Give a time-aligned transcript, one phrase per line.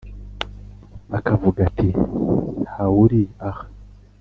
[1.17, 1.87] Akavuga ati
[2.67, 3.63] nta wuri aha